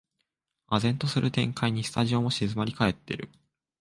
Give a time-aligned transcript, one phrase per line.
[0.65, 3.29] 唖然とする展開にスタジオも静まりかえってる